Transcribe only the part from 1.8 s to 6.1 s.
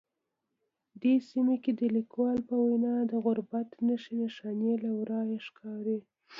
لیکوال په وینا د غربت نښې نښانې له ورایه ښکاري